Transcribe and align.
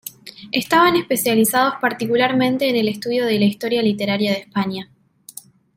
Estaban 0.51 0.95
especializados 0.95 1.75
particularmente 1.79 2.67
en 2.67 2.75
el 2.75 2.87
estudio 2.87 3.23
de 3.27 3.37
la 3.37 3.45
historia 3.45 3.83
literaria 3.83 4.31
de 4.31 4.39
España. 4.39 4.89